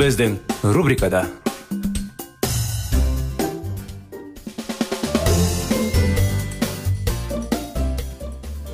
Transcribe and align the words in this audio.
Біздің 0.00 0.38
рубрикада 0.72 1.26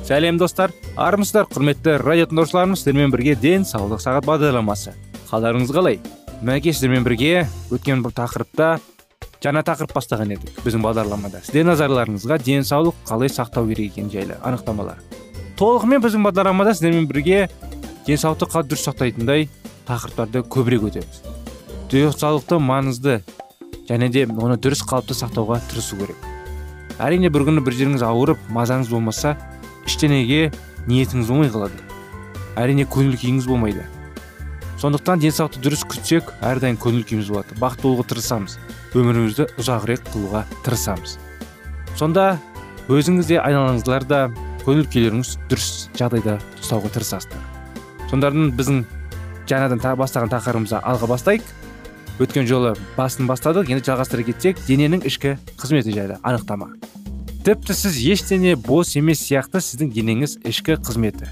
сәлем 0.07 0.37
достар. 0.39 0.71
Армысыздар 0.95 1.49
құрметті 1.51 1.97
радио 1.99 2.29
тыңдаушыларымыз 2.31 2.79
сіздермен 2.79 3.11
бірге 3.11 3.35
денсаулық 3.35 3.99
сағат 3.99 4.23
бағдарламасы. 4.29 4.95
Қалдарыңыз 5.27 5.75
қалай? 5.75 5.99
Мінекей 6.39 6.71
сіздермен 6.71 7.03
бірге 7.03 7.43
өткен 7.75 8.05
бір 8.07 8.15
тақырыпта 8.21 8.77
жаңа 9.43 9.67
тақырып 9.67 9.97
бастаған 9.99 10.31
едік 10.37 10.63
біздің 10.63 10.87
бағдарламада. 10.87 11.43
Сіздер 11.43 11.67
назарларыңызға 11.73 12.39
денсаулық 12.47 13.03
қалай 13.09 13.35
сақтау 13.35 13.67
керек 13.67 13.97
екені 13.97 14.15
жайлы 14.15 14.39
анықтамалар. 14.47 15.03
Толығымен 15.59 16.07
біздің 16.07 16.23
бағдарламада 16.31 16.77
сіздермен 16.77 17.11
бірге 17.11 17.49
денсаулықты 18.07 18.47
қалай 18.47 18.71
дұрыс 18.71 18.87
сақтайтындай 18.87 19.49
тақырыптарды 19.87 20.43
көбірек 20.51 20.87
өтеміз. 20.91 21.21
Денсаулықты 21.91 22.59
маңызды 22.59 23.21
және 23.87 24.09
де 24.11 24.25
оны 24.27 24.57
дұрыс 24.59 24.83
қалыпта 24.83 25.15
сақтауға 25.15 25.61
тырысу 25.71 25.97
керек. 25.99 26.17
Әрине 26.99 27.29
бір 27.31 27.45
күні 27.47 27.63
бір 27.63 27.75
жеріңіз 27.77 28.03
ауырып 28.03 28.41
мазаңыз 28.51 28.89
болмаса 28.91 29.37
ештеңеге 29.87 30.51
ниетіңіз 30.87 31.29
болмай 31.31 31.51
қалады? 31.53 31.79
Әрине 32.59 32.87
көңіл 32.89 33.15
күйіңіз 33.21 33.47
болмайды. 33.47 33.85
Сондықтан 34.81 35.21
денсаулықты 35.23 35.61
дұрыс 35.63 35.85
күтсек 35.87 36.33
әрдайым 36.43 36.75
көңіл 36.81 37.05
күйіміз 37.07 37.31
болады. 37.31 37.55
Бақытты 37.61 37.87
болуға 37.87 38.07
тырысамыз. 38.11 38.57
Өмірімізді 38.97 39.47
ұзағырақ 39.61 40.11
қылуға 40.11 40.43
тырысамыз. 40.65 41.15
Сонда 41.97 42.37
өзіңіз 42.89 43.29
де 43.29 43.39
айналаңыздағылар 43.41 44.05
да 44.09 44.19
көңіл 44.65 44.85
күйлеріңіз 44.91 45.33
дұрыс 45.49 45.71
жағдайда 45.97 46.37
ұстауға 46.61 46.91
тырысасыздар. 46.97 47.41
Сондардың 48.11 48.51
біздің 48.57 48.83
жаңадан 49.47 49.81
та 49.81 49.95
бастаған 49.99 50.31
тақырыбымызды 50.33 50.79
алға 50.83 51.07
бастайық. 51.13 51.43
Өткен 52.19 52.47
жолы 52.49 52.73
басын 52.97 53.27
бастадық 53.29 53.69
енді 53.71 53.85
жалғастыра 53.85 54.25
кетсек 54.27 54.59
дененің 54.67 55.05
ішкі 55.07 55.35
қызметі 55.61 55.93
жайлы 55.93 56.17
анықтама. 56.25 56.71
Тіпті 57.45 57.75
сіз 57.77 57.99
ештеңе 58.01 58.55
бос 58.59 58.95
емес 58.99 59.21
сияқты 59.23 59.61
сіздің 59.63 59.93
денеңіз 59.95 60.33
ішкі 60.49 60.79
қызметі. 60.83 61.29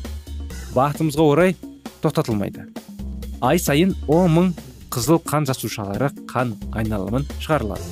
Бақытымызға 0.76 1.26
орай 1.26 1.56
тоқтатылмайды. 2.04 2.70
Ай 3.42 3.60
сайын 3.60 3.96
он 4.08 4.32
мың 4.32 4.52
қызыл 4.94 5.20
қан 5.26 5.48
жасушалары 5.50 6.12
қан 6.30 6.54
айналымын 6.72 7.26
шығарылады. 7.42 7.90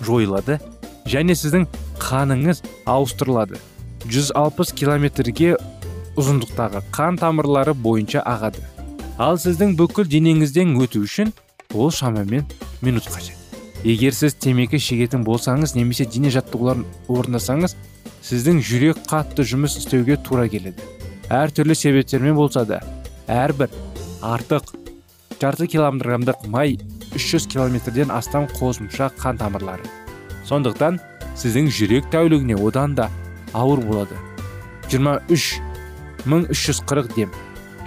Жойылады 0.00 0.60
және 1.04 1.36
сіздің 1.36 1.66
қаныңыз 2.00 2.62
ауыстырылады. 2.86 3.58
160 4.06 4.72
километрге 4.78 5.56
ұзындықтағы 6.16 6.86
қан 6.94 7.18
тамырлары 7.20 7.74
бойынша 7.74 8.22
ағады. 8.24 8.62
Ал 9.18 9.38
сіздің 9.40 9.74
бүкіл 9.78 10.08
денеңізден 10.12 10.74
өту 10.76 11.00
үшін 11.06 11.32
ол 11.72 11.90
шамамен 11.90 12.44
минут 12.82 13.06
қажет. 13.08 13.36
Егер 13.84 14.12
сіз 14.12 14.34
темекі 14.34 14.78
шегетін 14.82 15.24
болсаңыз 15.24 15.76
немесе 15.76 16.04
дене 16.04 16.28
жаттығуларын 16.34 16.84
орындасаңыз 17.08 17.76
сіздің 18.26 18.60
жүрек 18.60 19.00
қатты 19.08 19.46
жұмыс 19.46 19.78
істеуге 19.80 20.18
тура 20.20 20.48
келеді. 20.52 20.82
Әртүрлі 21.32 21.74
себептермен 21.74 22.36
болса 22.36 22.64
да 22.68 22.82
әрбір 23.26 23.72
артық 24.22 24.74
жарты 25.40 25.68
килограммдық 25.72 26.46
май 26.52 26.76
300 27.14 27.48
километрден 27.54 28.12
астам 28.12 28.50
қосымша 28.52 29.10
қан 29.16 29.40
тамырлары. 29.40 29.88
Сондықтан 30.44 31.00
сіздің 31.38 31.72
жүрек 31.72 32.12
тәулігіне 32.12 32.60
одан 32.60 32.94
да 32.94 33.08
ауыр 33.52 33.80
болады. 33.80 34.16
23 34.90 35.60
1340 36.26 37.14
дем. 37.16 37.30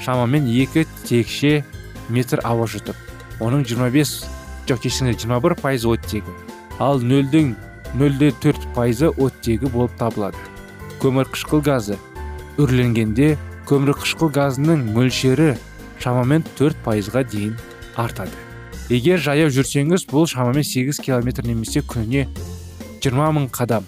Шамамен 0.03 0.47
екі 0.49 0.85
текше 1.05 1.63
метр 2.09 2.41
ауа 2.43 2.67
жұтып 2.69 3.41
оның 3.43 3.65
25 3.69 4.13
жоқ 4.69 4.85
кешіріңіз 4.85 5.25
21 5.25 5.59
пайызы 5.61 5.89
оттегі 5.91 6.37
ал 6.79 7.01
нөлдің 7.03 7.55
нөлде 7.97 8.31
төрт 8.41 8.65
пайызы 8.75 9.09
оттегі 9.09 9.69
болып 9.73 9.95
табылады. 9.97 10.37
Көмірқышқыл 11.01 11.63
газы. 11.65 11.97
Үрленгенде 12.59 13.37
көмірқышқыл 13.69 14.31
газының 14.35 14.83
мөлшері 14.93 15.55
шамамен 16.03 16.43
4 16.59 16.77
пайызға 16.85 17.23
дейін 17.31 17.55
артады. 17.97 18.35
Егер 18.89 19.21
жаяу 19.21 19.51
жүрсеңіз 19.53 20.05
бұл 20.09 20.27
шамамен 20.29 20.65
8 20.65 21.01
километр 21.05 21.47
немесе 21.47 21.81
күніне 21.81 22.27
20 23.03 23.35
мың 23.37 23.49
қадам. 23.53 23.87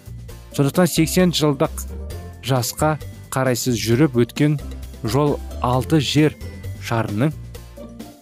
Сондықтан 0.55 0.88
80 0.88 1.35
жылдық 1.35 1.85
жасқа 2.45 2.97
қарайсыз 3.31 3.79
жүріп 3.79 4.17
өткен 4.23 4.57
жол 5.03 5.38
алты 5.62 6.00
жер 6.00 6.35
шарының 6.85 7.34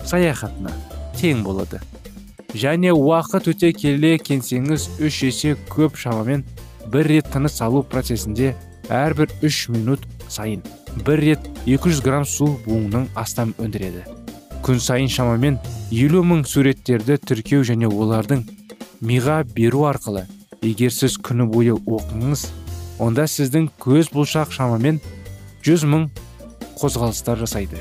саяхатына 0.06 0.74
тең 1.20 1.44
болады. 1.44 1.82
Және 2.56 2.94
уақыт 2.96 3.50
өте 3.52 3.72
келе 3.78 4.18
кенсеңіз 4.18 4.88
үш 5.06 5.22
есе 5.28 5.56
көп 5.70 6.00
шамамен 6.00 6.46
бір 6.90 7.08
рет 7.12 7.30
тыныс 7.34 7.60
алу 7.62 7.84
процесінде 7.84 8.56
әрбір 8.90 9.30
үш 9.46 9.68
минут 9.70 10.08
сайын 10.30 10.64
бір 11.06 11.22
рет 11.22 11.50
200 11.66 12.02
грамм 12.06 12.26
су 12.26 12.56
буыңның 12.66 13.10
астам 13.16 13.54
өндіреді. 13.62 14.06
Күн 14.66 14.82
сайын 14.82 15.12
шамамен 15.12 15.60
елу 15.92 16.24
мың 16.26 16.42
суреттерді 16.50 17.20
тіркеу 17.22 17.62
және 17.68 17.90
олардың 17.90 18.44
миға 19.02 19.44
беру 19.56 19.86
арқылы 19.90 20.26
егер 20.66 20.92
сіз 20.92 21.20
күні 21.24 21.46
бойы 21.54 21.78
оқыңыз 21.78 22.48
онда 23.00 23.28
сіздің 23.32 23.70
көз 23.80 24.10
бұлшақ 24.16 24.52
шамамен 24.52 25.00
100 25.64 25.86
мың 25.92 26.10
қозғалыстар 26.80 27.40
жасайды. 27.44 27.80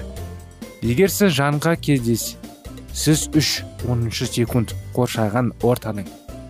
Егер 0.83 1.11
сіз 1.11 1.33
жанға 1.39 1.75
кездес 1.81 2.37
сіз 2.95 3.29
3-10 3.35 4.11
секунд 4.27 4.75
қоршаған 4.95 5.53
ортаның 5.63 6.09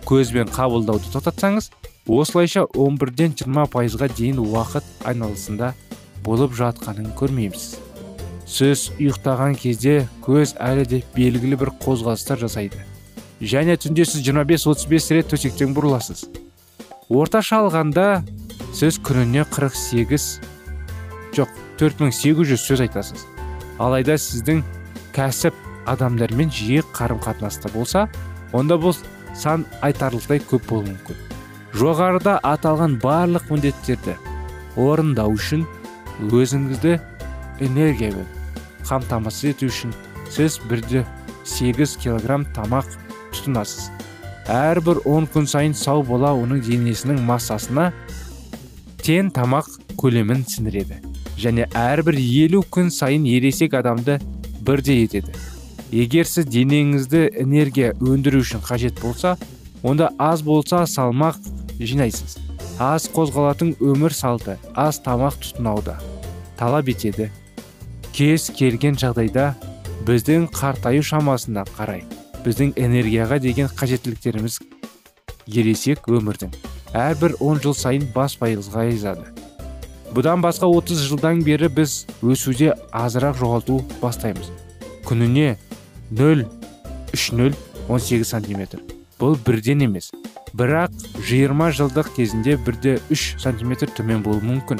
көзбен 0.09 0.49
қабылдауды 0.53 1.11
тоқтатсаңыз 1.13 1.69
осылайша 2.09 2.65
11-ден 2.73 3.35
20 3.37 3.69
пайызға 3.73 4.09
дейін 4.17 4.41
уақыт 4.41 4.85
айналысында 5.05 5.73
болып 6.25 6.55
жатқанын 6.57 7.13
көрмейміз. 7.19 7.75
Сіз 8.49 8.89
ұйықтаған 8.97 9.57
кезде 9.61 10.07
көз 10.25 10.55
әлі 10.57 10.87
де 10.89 11.03
белгілі 11.13 11.59
бір 11.61 11.73
қозғалыстар 11.83 12.41
жасайды. 12.41 12.81
Және 13.39 13.77
түнде 13.77 14.07
сіз 14.09 14.25
25-35 14.25 15.13
рет 15.15 15.29
төсектен 15.31 15.77
бұрыласыз. 15.77 16.25
Орташа 17.09 17.61
алғанда 17.61 18.23
сіз 18.73 18.97
күніне 19.05 19.45
48 19.53 20.29
жоқ 21.37 21.68
4800 21.79 22.59
сөз 22.59 22.83
айтасыз. 22.83 23.25
Алайда 23.79 24.17
сіздің 24.19 24.63
кәсіп 25.15 25.55
адамдармен 25.89 26.51
жиі 26.51 26.83
қарым 26.93 27.21
қатынаста 27.23 27.71
болса 27.73 28.07
онда 28.53 28.75
бұл 28.81 28.95
сан 29.37 29.65
айтарлықтай 29.85 30.41
көп 30.49 30.67
болуы 30.69 30.91
мүмкін. 30.91 31.19
Жоғарыда 31.79 32.39
аталған 32.43 32.97
барлық 33.03 33.47
міндеттерді 33.53 34.17
орындау 34.75 35.35
үшін 35.37 35.65
өзіңізді 36.27 36.97
энергиямен 37.63 38.27
қамтамасыз 38.89 39.53
ету 39.53 39.69
үшін 39.69 39.93
сіз 40.33 40.59
бірде 40.69 41.05
8 41.45 41.95
килограмм 42.01 42.45
тамақ 42.55 42.89
тұтынасыз. 43.33 43.89
Әрбір 44.49 45.03
10 45.05 45.29
күн 45.33 45.47
сайын 45.49 45.77
сау 45.77 46.03
бола 46.03 46.33
оның 46.33 46.63
денесінің 46.65 47.21
массасына 47.27 47.91
тең 49.05 49.29
тамақ 49.35 49.69
көлемін 50.01 50.43
сіңіреді. 50.49 51.08
Және 51.39 51.67
әрбір 51.77 52.17
елу 52.19 52.61
күн 52.75 52.91
сайын 52.91 53.25
ересек 53.29 53.73
адамды 53.79 54.19
бірдей 54.65 55.05
етеді. 55.05 55.33
Егер 55.91 56.27
сіз 56.29 56.45
денеңізді 56.51 57.23
энергия 57.41 57.93
өндіру 57.97 58.43
үшін 58.43 58.61
қажет 58.61 58.99
болса 59.01 59.37
онда 59.81 60.11
аз 60.19 60.43
болса 60.43 60.83
салмақ 60.85 61.39
жинайсыз. 61.79 62.37
Аз 62.79 63.09
қозғалатын 63.11 63.73
өмір 63.79 64.13
салты 64.13 64.59
аз 64.75 65.01
тамақ 65.01 65.39
тұтынауды 65.41 65.95
талап 66.59 66.91
етеді. 66.91 67.31
Кез 68.13 68.49
келген 68.55 68.99
жағдайда 68.99 69.53
біздің 70.07 70.47
қартаю 70.55 71.03
шамасына 71.05 71.65
қарай 71.77 72.03
біздің 72.45 72.75
энергияға 72.79 73.39
деген 73.43 73.67
қажеттіліктеріміз 73.79 74.59
ересек 75.47 76.07
өмірдің 76.07 76.55
әрбір 76.95 77.35
10 77.39 77.61
жыл 77.65 77.75
сайын 77.77 78.07
бас 78.15 78.37
пайызға 78.39 78.87
азайды 78.93 79.38
бұдан 80.15 80.41
басқа 80.41 80.67
30 80.71 80.95
жылдан 81.09 81.43
бері 81.45 81.67
біз 81.69 82.05
өсуде 82.21 82.73
азырақ 82.91 83.37
жоғалту 83.39 83.83
бастаймыз. 84.01 84.51
Күніне 85.05 85.57
0,3018 86.11 88.23
сантиметр. 88.23 88.79
Бұл 89.19 89.37
бірден 89.45 89.81
емес. 89.85 90.11
Бірақ 90.53 90.91
20 91.29 91.71
жылдық 91.77 92.15
кезінде 92.15 92.57
бірде 92.57 92.99
3 93.09 93.41
сантиметр 93.41 93.87
төмен 93.93 94.23
болуы 94.25 94.41
мүмкін. 94.41 94.79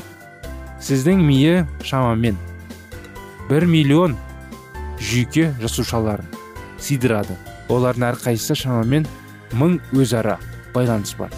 Сіздің 0.81 1.22
миы 1.22 1.68
шамамен 1.84 2.38
1 3.50 3.66
миллион 3.68 4.18
жүйке 5.00 5.54
жасушаларын 5.62 6.26
сидырады. 6.80 7.36
Олардың 7.70 8.04
әрқайсысы 8.14 8.56
шамамен 8.64 9.06
мың 9.54 9.80
өзара 9.94 10.40
байланыс 10.74 11.14
бар. 11.20 11.30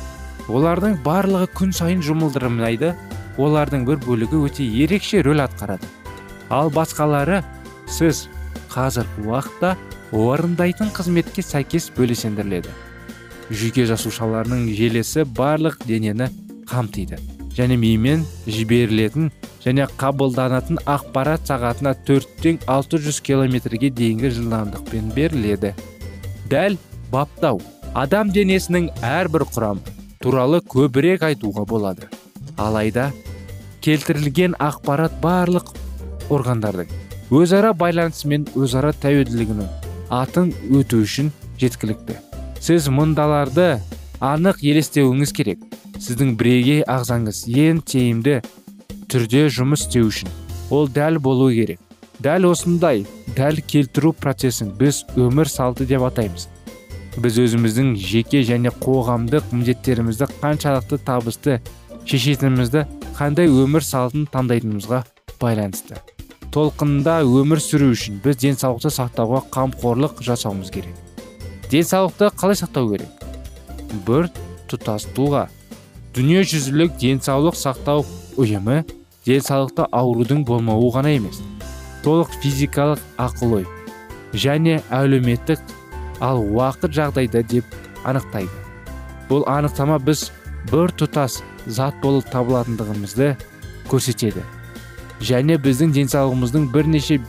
Олардың 0.48 1.04
барлығы 1.04 1.48
күн 1.58 1.72
сайын 1.76 2.02
жұмылдырмайды. 2.06 2.96
Олардың 3.38 3.86
бір 3.88 4.00
бөлігі 4.06 4.44
өте 4.48 4.66
ерекше 4.84 5.22
рөл 5.24 5.44
атқарады. 5.46 5.88
Ал 6.50 6.72
басқалары 6.74 7.42
сіз 7.88 8.28
қазіргі 8.72 9.28
уақытта 9.28 9.76
орындайтын 10.12 10.92
қызметке 10.96 11.44
сәйкес 11.46 11.92
бөлесендіріледі. 11.96 12.72
Жүйке 13.52 13.86
жасушаларының 13.90 14.70
желесі 14.76 15.26
барлық 15.28 15.80
денені 15.88 16.28
қамтиды 16.68 17.20
және 17.56 17.76
мимен 17.80 18.24
жіберілетін 18.48 19.32
және 19.64 19.88
қабылданатын 20.00 20.80
ақпарат 20.90 21.44
сағатына 21.50 21.94
4-тен 22.08 22.62
600 22.68 23.20
километрге 23.28 23.92
дейінгі 23.92 24.32
жылдамдықпен 24.38 25.12
беріледі. 25.16 25.74
Дәл 26.50 26.80
баптау 27.12 27.62
адам 27.94 28.32
денесінің 28.32 28.90
әрбір 29.04 29.46
құрамы 29.52 29.96
туралы 30.24 30.62
көбірек 30.64 31.28
айтуға 31.28 31.66
болады. 31.68 32.08
Алайда 32.62 33.12
келтірілген 33.86 34.58
ақпарат 34.62 35.18
барлық 35.24 35.74
органдардың 36.30 36.92
өзара 37.32 37.72
байланысы 37.74 38.28
мен 38.28 38.46
өзара 38.60 38.92
тәуелділігінің 39.04 39.70
атын 40.12 40.52
өту 40.76 41.00
үшін 41.06 41.32
жеткілікті. 41.62 42.18
Сіз 42.62 42.90
мұндаларды 42.92 43.80
анық 44.22 44.60
елестеуіңіз 44.62 45.32
керек. 45.34 45.62
Сіздің 46.02 46.36
бірегей 46.38 46.82
ағзаңыз 46.90 47.46
ең 47.48 47.80
тиімді 47.88 48.42
түрде 49.12 49.46
жұмыс 49.54 49.86
істеу 49.88 50.10
үшін. 50.12 50.30
Ол 50.70 50.90
дәл 50.92 51.20
болу 51.24 51.50
керек. 51.54 51.80
Дәл 52.22 52.50
осындай 52.52 53.06
дәл 53.38 53.62
келтіру 53.66 54.12
процесін 54.14 54.74
біз 54.78 55.06
өмір 55.16 55.50
салты 55.50 55.88
деп 55.90 56.04
атаймыз. 56.06 56.50
Біз 57.18 57.40
өзіміздің 57.46 57.96
жеке 58.00 58.44
және 58.48 58.72
қоғамдық 58.84 59.52
міндеттерімізді 59.56 60.30
қаншалықты 60.42 61.00
табысты 61.06 61.60
шешетінімізді 62.10 62.86
қандай 63.18 63.52
өмір 63.52 63.86
салтын 63.86 64.28
таңдайтынымызға 64.34 65.04
байланысты. 65.42 66.00
Толқынында 66.52 67.22
өмір 67.24 67.62
сүру 67.64 67.92
үшін 67.96 68.20
біз 68.24 68.40
денсаулықты 68.42 68.92
сақтауға 68.92 69.44
қамқорлық 69.54 70.24
жасауымыз 70.26 70.72
керек. 70.74 70.96
Денсаулықты 71.72 72.32
қалай 72.36 72.60
сақтау 72.60 72.92
керек? 72.92 73.28
Бір 74.08 74.32
тұтас 74.72 75.08
тұлға. 75.16 75.46
Дүниежүзілік 76.16 76.98
денсаулық 77.00 77.56
сақтау 77.56 78.04
ұйымы 78.42 78.82
денсаулықта 79.26 79.88
аурудың 79.96 80.44
болмауы 80.48 80.90
ғана 80.96 81.14
емес 81.16 81.40
толық 82.04 82.34
физикалық 82.42 83.02
ақыл 83.22 83.60
ой 83.60 83.66
және 84.34 84.80
әлеуметтік 84.90 85.62
ал 86.24 86.42
уақыт 86.42 86.96
жағдайда 86.98 87.44
деп 87.46 87.76
анықтайды. 88.08 88.50
Бұл 89.30 89.46
анықтама 89.50 90.00
біз 90.02 90.30
бір 90.72 90.94
тұтас 90.98 91.42
зат 91.68 91.98
болып 92.02 92.30
табылатындығымызды 92.34 93.36
көрсетеді. 93.92 94.44
Және 95.22 95.58
біздің 95.62 95.94
денсаулығымыздың 95.98 96.70
бірнеше 96.74 97.20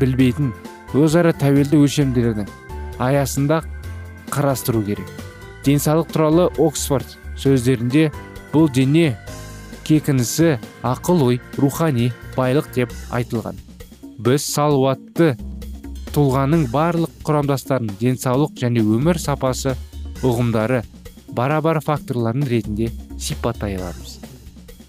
білбейтін 0.00 0.52
өзара 0.98 1.32
тәуелді 1.36 1.80
өлшемдердің 1.84 2.50
аясында 2.98 3.62
қарастыру 4.32 4.82
керек. 4.84 5.08
Денсаулық 5.64 6.12
туралы 6.12 6.48
оксфорд 6.60 7.16
сөздерінде 7.38 8.08
бұл 8.52 8.68
дене 8.72 9.16
кекінісі 9.88 10.58
ақыл 10.84 11.24
ой 11.24 11.40
рухани 11.56 12.12
байлық 12.36 12.68
деп 12.74 12.92
айтылған. 13.14 13.56
Біз 14.18 14.44
салауатты 14.44 15.34
тұлғаның 16.12 16.68
барлық 16.72 17.12
құрамдастарын 17.24 17.90
денсаулық 18.00 18.56
және 18.60 18.82
өмір 18.82 19.20
сапасы 19.22 19.76
ұғымдары 20.26 20.82
бара-бар 21.36 21.80
факторларын 21.84 22.46
ретінде 22.48 22.90
сипаттай 23.18 23.76
аламыз 23.76 24.18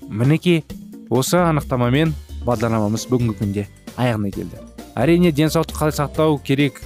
мінекей 0.10 0.64
осы 1.10 1.38
анықтамамен 1.42 2.14
бағдарламамыз 2.46 3.06
бүгінгі 3.10 3.36
күнде 3.40 3.66
аяғына 4.00 4.32
келді. 4.34 4.62
Әрине 4.98 5.32
денсаулықты 5.36 5.76
қалай 5.78 5.96
сақтау 5.96 6.40
керек 6.44 6.80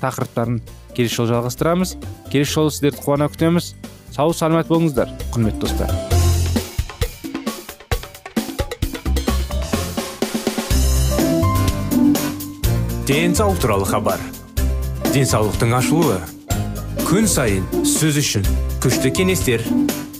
тақырыптарын 0.00 0.60
келесі 0.96 1.20
жолы 1.20 1.34
жалғастырамыз. 1.34 1.96
Келесі 2.32 2.54
жолы 2.56 2.72
сіздерді 2.74 3.04
қуана 3.04 3.28
күтеміз. 3.32 3.74
Сау 4.14 4.32
саламат 4.34 4.70
болыңыздар 4.70 5.12
құрметті 5.34 5.60
достар. 5.60 5.92
Денсаулық 13.10 13.58
туралы 13.62 13.86
хабар. 13.90 14.20
Денсаулықтың 15.10 15.74
ашылуы. 15.80 16.20
Күн 17.08 17.26
сайын 17.26 17.66
сөз 17.82 18.20
үшін 18.22 18.46
күшті 18.82 19.10
кеңестер. 19.10 19.64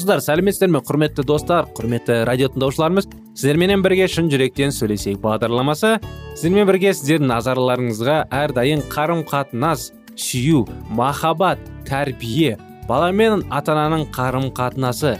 Армысыздар 0.00 0.22
сәлеметсіздер 0.24 0.70
ме 0.72 0.80
құрметті 0.80 1.24
достар 1.28 1.66
құрметті 1.76 2.22
радио 2.24 2.48
тыңдаушыларымыз? 2.54 3.04
Сіздерменен 3.36 3.82
бірге 3.84 4.06
шын 4.08 4.30
жүректен 4.32 4.72
сөйлесейік 4.72 5.18
бағдарламасы. 5.20 5.98
Сіздермен 6.38 6.68
бірге 6.70 6.94
сіздердің 6.96 7.28
назарларыңызға 7.28 8.14
әрдайым 8.32 8.80
қарым 8.88 9.20
қатынас 9.28 9.90
сүю 10.16 10.62
махаббат 10.88 11.60
тәрбие 11.88 12.56
бала 12.88 13.10
мен 13.12 13.44
ата 13.50 13.74
ананың 13.74 14.06
қарым 14.14 14.48
қатынасы 14.56 15.18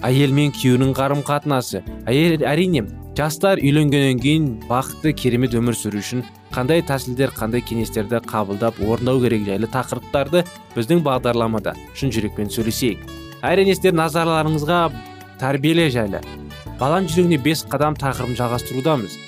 әйел 0.00 0.32
мен 0.32 0.54
күйеуінің 0.56 0.94
қарым 0.96 1.20
қатынасы 1.26 1.82
әйел 2.08 2.46
әрине 2.48 2.86
жастар 3.18 3.60
үйленгеннен 3.60 4.22
кейін 4.22 4.46
бақытты 4.70 5.12
керемет 5.12 5.52
өмір 5.58 5.76
сүру 5.76 6.00
үшін 6.00 6.24
қандай 6.54 6.80
тәсілдер 6.86 7.34
қандай 7.36 7.62
кеңестерді 7.66 8.22
қабылдап 8.24 8.80
орындау 8.88 9.20
керек 9.22 9.44
жайлы 9.50 9.68
тақырыптарды 9.68 10.46
біздің 10.78 11.04
бағдарламада 11.04 11.76
шын 11.98 12.14
жүрекпен 12.14 12.50
сөйлесейік. 12.50 13.04
Әрине 13.44 13.74
сіздер 13.76 13.94
назарларыңызға 13.98 14.78
тәрбиеле 15.40 15.90
жайлы. 15.92 16.20
Баланың 16.80 17.10
жүрегіне 17.12 17.38
бес 17.44 17.64
қадам 17.70 17.96
тақырыбын 18.00 18.38
жалғастырудамыз. 18.38 19.18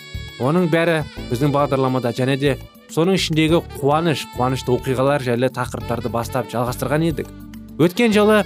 Оның 0.40 0.70
бәрі 0.72 1.02
біздің 1.30 1.52
бағдарламада 1.54 2.12
және 2.16 2.36
де 2.40 2.56
соның 2.92 3.18
ішіндегі 3.20 3.60
қуаныш 3.78 4.26
қуанышты 4.36 4.72
оқиғалар 4.74 5.24
жайлы 5.24 5.50
тақырыптарды 5.52 6.12
бастап 6.12 6.50
жалғастырған 6.52 7.06
едік. 7.10 7.30
Өткен 7.78 8.14
жолы 8.16 8.42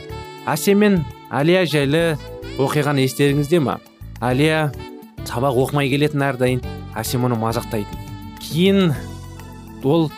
әсем 0.50 0.82
мен 0.82 1.00
әлия 1.30 1.64
жайлы 1.70 2.16
оқиғаны 2.58 3.06
естеріңізде 3.06 3.60
ма? 3.62 3.78
Әлия 4.20 4.70
сабақ 5.28 5.58
оқымай 5.66 5.90
келетін 5.92 6.24
әрдайым 6.26 6.64
әсем 6.98 7.26
оны 7.28 7.38
мазақтайтын. 7.38 8.08
Кейін 8.42 8.94
ол 9.84 10.10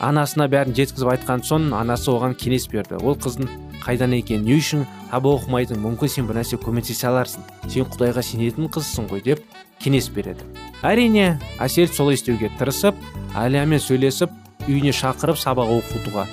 анасына 0.00 0.46
бәрін 0.50 0.76
жеткізіп 0.76 1.14
айтқан 1.14 1.42
соң 1.46 1.72
анасы 1.76 2.10
оған 2.12 2.36
кеңес 2.38 2.68
берді. 2.72 3.00
Ол 3.02 3.18
қыздың 3.20 3.50
қайдан 3.84 4.14
екен 4.16 4.44
не 4.44 4.58
үшін 4.60 4.84
таба 5.10 5.32
оқымайтын 5.36 5.80
мүмкін 5.80 6.12
сен 6.12 6.28
бір 6.28 6.40
нәрсе 6.40 6.58
көмектесе 6.60 7.08
аларсың 7.08 7.46
сен 7.68 7.88
құдайға 7.88 8.22
сенетін 8.24 8.68
қызсың 8.72 9.08
ғой 9.10 9.24
деп 9.24 9.42
кеңес 9.80 10.10
береді. 10.12 10.44
Әрине 10.82 11.38
әсел 11.60 11.88
солай 11.88 12.18
істеуге 12.18 12.50
тырысып 12.58 12.94
әлиямен 13.36 13.80
сөйлесіп 13.80 14.32
үйіне 14.68 14.92
шақырып 14.96 15.40
сабақ 15.40 15.72
оқытуға 15.80 16.26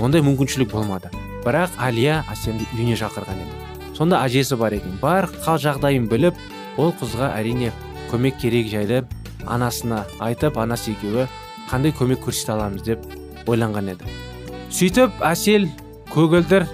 ондай 0.00 0.22
мүмкіншілік 0.24 0.70
болмады. 0.72 1.10
Бірақ 1.44 1.76
әлия 1.80 2.20
әсемді 2.30 2.66
үйіне 2.76 2.98
шақырған 3.00 3.40
еді. 3.40 3.94
Сонда 3.96 4.20
әжесі 4.24 4.56
бар 4.60 4.76
екен. 4.76 4.98
Бар 5.00 5.28
қал 5.44 5.58
жағдайын 5.60 6.08
біліп 6.08 6.36
ол 6.76 6.92
қызға 7.00 7.32
әрине 7.38 7.72
көмек 8.12 8.36
керек 8.40 8.68
жайлы 8.68 9.04
анасына 9.48 10.04
айтып 10.20 10.58
анасы 10.60 10.92
екеуі 10.92 11.26
қандай 11.70 11.94
көмек 11.96 12.20
көрсете 12.24 12.52
аламыз 12.54 12.84
деп 12.84 13.04
ойланған 13.48 13.94
еді. 13.94 14.08
Сөйтіп 14.70 15.24
әсел 15.24 15.68
көгілдір 16.12 16.68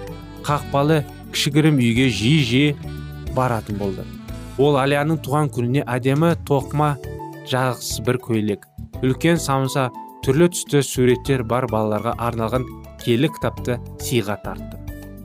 қақпалы 0.47 1.01
кішігірім 1.35 1.77
үйге 1.83 2.07
жиі 2.07 2.43
жиі 2.47 2.75
баратын 3.35 3.77
болды. 3.81 4.05
Ол 4.57 4.79
алияның 4.79 5.19
туған 5.25 5.51
күніне 5.53 5.83
әдемі 5.83 6.33
тоқма 6.47 6.95
жақсы 7.51 8.05
бір 8.07 8.17
көйлек 8.23 8.63
үлкен 9.03 9.37
самса 9.37 9.89
түрлі 10.25 10.47
түсті 10.53 10.81
суреттер 10.87 11.43
бар 11.47 11.67
балаларға 11.69 12.15
арналған 12.29 12.65
келі 13.03 13.29
кітапты 13.35 13.77
сыйға 14.01 14.37
тартты. 14.43 14.79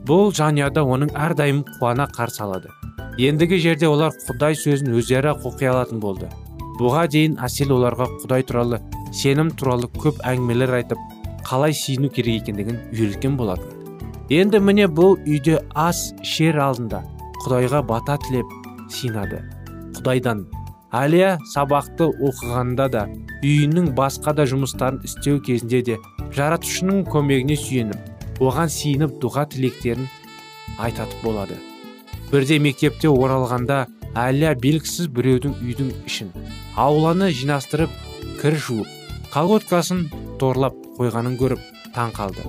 Бұл 0.07 0.33
жанұяда 0.35 0.83
оның 0.83 1.13
әрдайым 1.15 1.63
қуана 1.79 2.09
қарсы 2.11 2.43
алады. 2.43 2.69
Ендігі 3.17 3.61
жерде 3.63 3.87
олар 3.87 4.11
құдай 4.27 4.57
сөзін 4.59 4.93
өздері 4.99 5.37
оқи 5.47 5.69
алатын 5.71 6.01
болды. 6.03 6.29
Бұға 6.79 7.07
дейін 7.13 7.37
әсел 7.45 7.71
оларға 7.77 8.09
құдай 8.23 8.43
туралы 8.49 8.81
сенім 9.15 9.53
туралы 9.57 9.87
көп 9.95 10.19
әңгімелер 10.27 10.75
айтып 10.81 10.99
қалай 11.47 11.75
сүйіну 11.77 12.11
керек 12.13 12.43
екендігін 12.43 12.81
үйреткен 12.91 13.37
болатын. 13.37 13.82
Енді 14.33 14.59
міне 14.63 14.85
бұл 14.89 15.17
үйде 15.27 15.59
ас 15.77 15.99
шер 16.25 16.57
алдында. 16.63 17.03
Құдайға 17.43 17.81
бата 17.85 18.15
тілеп 18.23 18.49
синады. 18.89 19.41
Құдайдан. 19.97 20.45
Әлия 20.93 21.35
сабақты 21.51 22.07
оқығанда 22.07 22.87
да 22.93 23.03
үйінің 23.43 23.91
басқа 23.97 24.33
да 24.37 24.45
жұмыстарын 24.49 25.01
істеу 25.05 25.41
кезінде 25.43 25.81
де 25.89 25.97
жаратушының 26.37 27.03
көмегіне 27.13 27.57
сүйеніп 27.59 28.41
оған 28.41 28.71
сиініп 28.73 29.17
дұға 29.21 29.47
тілектерін 29.53 30.07
айтатып 30.77 31.25
болады. 31.25 31.57
Бірде 32.31 32.59
мектепте 32.61 33.09
оралғанда 33.13 33.83
әлия 34.17 34.53
белгісіз 34.57 35.09
біреудің 35.13 35.57
үйдің 35.61 35.91
ішін 36.09 36.31
ауланы 36.77 37.29
жинастырып 37.33 37.91
кір 38.41 38.57
жуып 38.67 39.29
колготкасын 39.33 40.07
торлап 40.41 40.77
қойғанын 40.97 41.37
көріп 41.41 41.61
таң 41.97 42.15
қалды. 42.17 42.45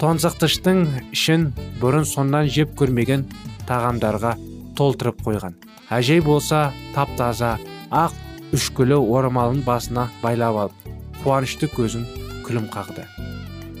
Тоңсықтыштың 0.00 0.80
ішін 1.14 1.44
бұрын 1.78 2.06
сондан 2.08 2.48
жеп 2.50 2.72
көрмеген 2.78 3.28
тағамдарға 3.68 4.32
толтырып 4.74 5.20
қойған. 5.22 5.54
Әжей 5.94 6.18
болса 6.24 6.72
тап 6.96 7.12
таза 7.18 7.52
ақ 7.94 8.16
үшкілі 8.56 8.98
орамалын 8.98 9.62
басына 9.62 10.08
байлап 10.22 10.58
алып 10.64 10.88
қуанышты 11.22 11.68
көзін 11.70 12.08
күлім 12.46 12.66
қақты. 12.74 13.06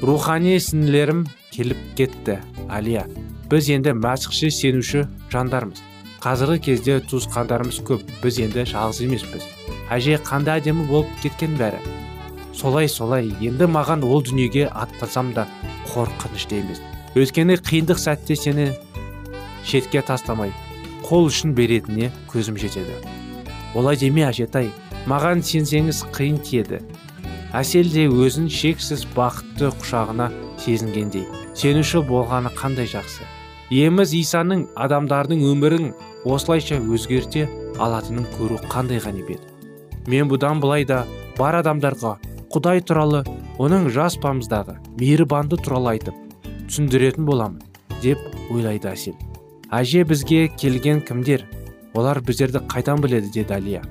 Рухани 0.06 0.54
сіңлерім 0.62 1.26
келіп 1.50 1.82
кетті 1.98 2.38
алия. 2.68 3.08
Біз 3.50 3.72
енді 3.74 3.96
мәсіхше 3.98 4.52
сенуші 4.54 5.04
жандармыз. 5.34 5.82
Қазіргі 6.22 6.62
кезде 6.70 7.00
туысқандарымыз 7.10 7.82
көп 7.84 8.06
біз 8.22 8.38
енді 8.46 8.68
жалғыз 8.70 9.02
емеспіз. 9.04 9.50
Әже 9.90 10.16
қандай 10.22 10.62
әдемі 10.62 10.86
болып 10.88 11.10
кеткен 11.22 11.58
бәрі. 11.58 11.82
Солай 12.54 12.88
солай 12.88 13.34
енді 13.42 13.66
маған 13.66 14.06
ол 14.06 14.22
дүниеге 14.22 14.68
аттасам 14.70 15.34
да 15.34 15.48
қорқынышты 15.94 16.60
емес 16.60 16.82
өйткені 17.14 17.56
қиындық 17.62 18.00
сәтте 18.02 18.36
сені 18.36 18.72
шетке 19.64 20.02
тастамай 20.02 20.52
қол 21.04 21.28
үшін 21.28 21.52
беретініне 21.54 22.10
көзім 22.32 22.56
жетеді. 22.58 22.96
Олай 23.76 23.98
деме 24.00 24.24
әжетай 24.28 24.70
маған 25.10 25.42
сенсеңіз 25.44 26.04
қиын 26.14 26.40
тиеді. 26.44 26.80
Әсел 27.54 27.90
де 27.92 28.06
өзін 28.08 28.48
шексіз 28.50 29.04
бақытты 29.14 29.70
құшағына 29.78 30.30
сезінгендей 30.64 31.26
сенуші 31.54 32.02
болғаны 32.08 32.50
қандай 32.56 32.88
жақсы. 32.90 33.26
Еміз 33.70 34.14
исаның 34.16 34.66
адамдардың 34.74 35.44
өмірін 35.52 35.92
осылайша 36.24 36.80
өзгерте 36.82 37.46
алатынын 37.78 38.26
көру 38.38 38.58
қандай 38.72 39.02
ғанибет. 39.04 39.40
Мен 40.08 40.30
бұдан 40.30 40.60
былай 40.60 40.84
да 40.88 41.04
бар 41.38 41.60
адамдарға 41.60 42.16
құдай 42.54 42.82
туралы 42.86 43.24
оның 43.58 43.88
жас 43.90 44.14
баламыздағы 44.22 44.76
мейірбанды 45.00 45.58
туралы 45.58 45.96
айтып 45.96 46.14
түсіндіретін 46.68 47.26
боламын 47.26 47.60
деп 48.02 48.20
ойлайды 48.54 48.92
әсел. 48.92 49.16
Әже 49.74 50.04
бізге 50.06 50.46
келген 50.60 51.02
кімдер? 51.02 51.44
Олар 51.98 52.20
біздерді 52.22 52.62
қайдан 52.70 53.02
біледі 53.02 53.32
деді 53.34 53.56
әлия. 53.58 53.82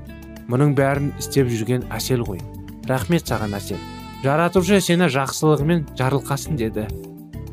Мұның 0.47 0.73
бәрін 0.79 1.11
істеп 1.19 1.51
жүрген 1.51 1.87
әсел 1.91 2.23
ғой. 2.23 2.39
Рахмет 2.87 3.27
саған 3.27 3.55
әсел. 3.59 3.79
Жаратушы 4.23 4.79
сені 4.83 5.11
жақсылығымен 5.11 5.85
жарылқасын 5.99 6.59
деді. 6.59 6.87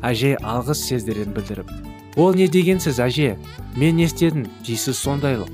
Әже 0.01 0.37
алғыс 0.39 0.87
сездерін 0.87 1.35
білдіріп 1.35 1.71
ол 2.15 2.33
не 2.35 2.47
дегенсіз 2.47 2.99
әже? 2.99 3.35
Мен 3.75 3.95
не 3.95 4.07
істедім? 4.09 4.47
дейсіз 4.65 4.97
сондайлық. 4.99 5.49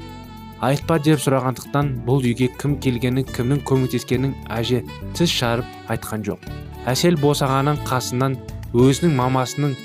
Айтпа 0.66 0.98
деп 1.04 1.22
сұрағандықтан 1.22 1.92
бұл 2.08 2.24
үйге 2.26 2.48
кім 2.58 2.78
келгенін 2.82 3.28
кімнің 3.30 3.62
көмектескенін 3.68 4.34
әже 4.50 4.82
тіс 5.18 5.30
шарып 5.30 5.92
айтқан 5.94 6.24
жоқ. 6.26 6.48
Әсел 6.90 7.20
босағаның 7.22 7.84
қасынан 7.86 8.38
өзінің 8.74 9.14
мамасының 9.20 9.76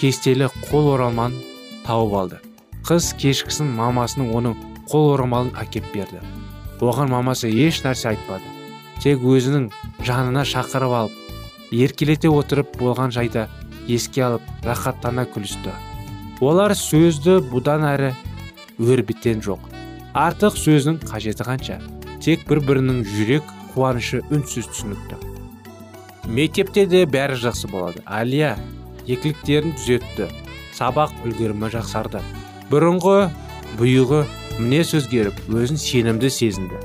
кестелі 0.00 0.48
қол 0.70 0.94
орамалын 0.94 1.36
тауып 1.84 2.16
алды. 2.20 2.40
Қыз 2.88 3.12
кешкісін 3.20 3.68
мамасының 3.76 4.32
оның 4.38 4.56
қол 4.88 5.12
орамалын 5.14 5.52
әкеп 5.60 5.92
берді. 5.92 6.22
Оған 6.80 7.12
мамасы 7.12 7.50
еш 7.50 7.82
нәрсе 7.84 8.14
айтпады. 8.14 8.48
Тек 9.02 9.20
өзінің 9.20 9.68
жанына 10.06 10.46
шақырып 10.48 10.96
алып 11.02 11.72
еркелете 11.76 12.30
отырып 12.32 12.76
болған 12.80 13.12
жайда 13.12 13.48
еске 13.88 14.24
алып 14.30 14.42
рахаттана 14.64 15.26
күлісті. 15.28 15.74
Олар 16.40 16.76
сөзді 16.76 17.40
бұдан 17.50 17.84
әрі 17.88 18.14
өрбіткен 18.78 19.42
жоқ. 19.44 19.75
Артық 20.16 20.54
сөздің 20.56 21.02
қажеті 21.04 21.44
қанша? 21.44 21.74
Тек 22.24 22.46
бір 22.48 22.62
бірінің 22.64 23.02
жүрек 23.04 23.50
қуанышы 23.74 24.22
үнсіз 24.32 24.70
түсінікті. 24.72 25.18
Мектепте 26.32 26.86
де 26.88 27.02
бәрі 27.04 27.36
жақсы 27.42 27.68
болады. 27.68 28.00
Алия 28.08 28.54
екіліктерін 29.04 29.76
түзетті. 29.76 30.30
Сабақ 30.72 31.12
үлгерімі 31.28 31.68
жақсарды. 31.74 32.24
Бұрынғы 32.72 33.28
бұйығы 33.76 34.24
мінез 34.56 34.96
өзгеріп 34.96 35.52
өзін 35.52 35.76
сенімді 35.84 36.32
сезінді. 36.32 36.80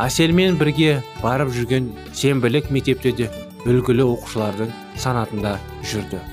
Әселмен 0.00 0.56
бірге 0.56 1.02
барып 1.20 1.52
жүрген 1.52 1.92
сенбілік 2.16 2.72
мектепте 2.72 3.12
де 3.12 3.30
үлгілі 3.68 4.08
оқушылардың 4.08 4.72
санатында 4.96 5.58
жүрді. 5.84 6.24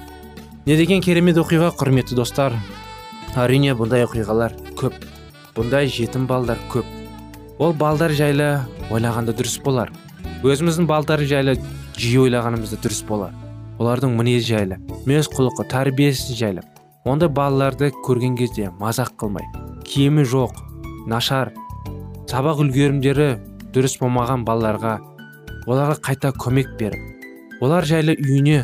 Не 0.66 0.80
деген 0.80 1.04
керемет 1.04 1.44
оқиға 1.44 1.76
құрметті 1.76 2.16
достар? 2.16 2.56
Әрине 3.36 3.76
бұндай 3.76 4.08
оқиғалар 4.08 4.56
көп. 4.80 5.11
Бұндай 5.56 5.90
жетім 5.92 6.28
балдар 6.28 6.60
көп. 6.74 6.86
Ол 7.60 7.74
балдар 7.74 8.12
жайлы 8.18 8.62
ойлағанда 8.90 9.36
дұрыс 9.38 9.60
болар. 9.64 9.92
Өзіміздің 10.44 10.90
балдар 10.90 11.24
жайлы 11.28 11.58
жиі 11.98 12.26
ойлағанымызда 12.26 12.82
дұрыс 12.82 13.04
болар. 13.08 13.34
Олардың 13.82 14.14
мінезі 14.18 14.56
жайлы 14.56 14.82
мінез 15.06 15.30
құлқы 15.32 15.68
тәрбиесі 15.72 16.38
жайлы. 16.38 16.66
Ондай 17.06 17.30
балаларды 17.34 17.90
көрген 18.06 18.36
кезде 18.38 18.70
мазақ 18.78 19.16
қылмай 19.18 19.48
киімі 19.92 20.24
жоқ 20.30 20.60
нашар 21.10 21.50
сабақ 22.30 22.62
үлгерімдері 22.64 23.26
дұрыс 23.76 23.98
болмаған 24.00 24.46
балаларға 24.48 24.94
оларға 25.66 25.98
қайта 26.06 26.32
көмек 26.38 26.70
беріп 26.80 27.64
олар 27.66 27.88
жайлы 27.90 28.16
үйіне 28.22 28.62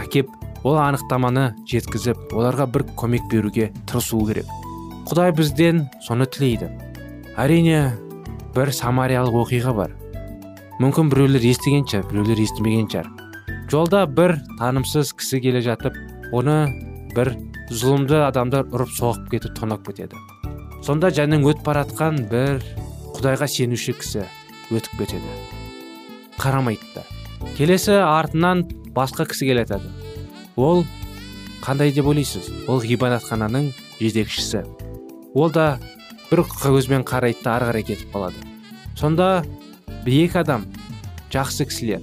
әкеп 0.00 0.30
ол 0.62 0.78
анықтаманы 0.80 1.50
жеткізіп 1.68 2.32
оларға 2.32 2.68
бір 2.76 2.86
көмек 2.96 3.26
беруге 3.32 3.72
тырысу 3.90 4.22
керек. 4.24 4.46
Құдай 5.08 5.34
бізден 5.36 5.84
соны 6.04 6.26
тілейді. 6.26 6.70
Әрине 7.36 7.82
бір 8.54 8.72
самариялық 8.72 9.42
оқиға 9.44 9.74
бар. 9.76 9.98
Мүмкін 10.80 11.12
біреулер 11.12 11.44
естіген 11.50 11.84
шығар 11.90 12.08
біреулер 12.10 12.40
естімеген 12.46 12.88
шығар 12.90 13.12
жолда 13.70 14.04
бір 14.06 14.36
танымсыз 14.58 15.12
кісі 15.18 15.40
келе 15.42 15.62
жатып 15.64 15.96
оны 16.36 16.56
бір 17.14 17.32
зұлымды 17.72 18.20
адамдар 18.26 18.68
ұрып 18.68 18.92
соғып 18.94 19.30
кетіп 19.32 19.56
тонап 19.58 19.86
кетеді. 19.88 20.18
Сонда 20.84 21.10
жаның 21.14 21.46
өтіп 21.48 21.64
баратқан 21.66 22.20
бір 22.30 22.60
құдайға 23.16 23.48
сенуші 23.48 23.96
кісі 23.98 24.26
өтіп 24.70 24.98
кетеді. 25.00 25.32
Қарамайды 26.38 26.86
да. 26.94 27.04
Келесі 27.56 27.96
артынан 28.04 28.66
басқа 28.94 29.26
кісі 29.30 29.48
келе 29.48 29.66
ол 30.56 30.84
қандай 31.64 31.90
деп 31.94 32.06
ойлайсыз? 32.06 32.50
Ол 32.68 32.82
ғибадатхананың 32.84 33.72
жетекшісі. 33.98 34.62
Ол 35.34 35.50
да 35.50 35.78
бір 36.30 36.44
көзбен 36.46 37.04
қарайды 37.06 37.42
да 37.44 37.56
ары 37.56 37.68
қарай 37.70 37.84
кетіп 37.90 38.14
қалады. 38.14 38.38
Сонда 38.96 39.44
екі 40.06 40.38
адам 40.40 40.66
жақсы 41.34 41.66
кісілер 41.68 42.02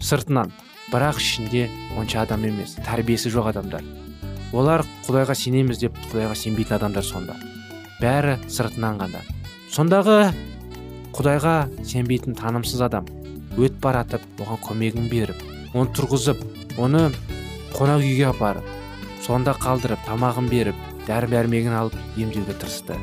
сыртынан 0.00 0.52
бірақ 0.90 1.20
ішінде 1.20 1.68
онша 1.98 2.24
адам 2.24 2.44
емес 2.48 2.76
тәрбиесі 2.80 3.30
жоқ 3.32 3.52
адамдар. 3.52 3.84
Олар 4.52 4.84
құдайға 5.06 5.36
сенеміз 5.36 5.78
деп 5.84 5.96
құдайға 6.08 6.36
сенбейтін 6.36 6.76
адамдар 6.76 7.04
сонда. 7.04 7.36
Бәрі 8.00 8.38
сыртынан 8.48 8.98
ғана. 9.00 9.22
Сондағы 9.72 10.32
құдайға 11.16 11.56
сенбейтін 11.84 12.36
танымсыз 12.36 12.80
адам 12.84 13.06
өт 13.60 13.76
баратып 13.84 14.22
оған 14.40 14.60
көмегін 14.64 15.08
беріп 15.12 15.42
оны 15.76 15.92
тұрғызып 15.96 16.40
оны 16.80 17.10
қонақ 17.76 18.04
үйге 18.04 18.30
апарып 18.30 18.68
сонда 19.24 19.52
қалдырып 19.60 20.00
тамағын 20.06 20.48
беріп 20.48 20.91
дәрі 21.06 21.30
дәрмегін 21.32 21.74
алып 21.76 21.96
емдеуге 22.16 22.56
тырысты. 22.60 22.96